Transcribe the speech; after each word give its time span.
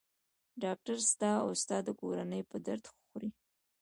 ډاکټر 0.63 0.97
ستا 1.11 1.31
او 1.43 1.49
ستا 1.61 1.77
د 1.87 1.89
کورنۍ 1.99 2.41
په 2.51 2.57
درد 2.67 2.83
خوري. 2.93 3.29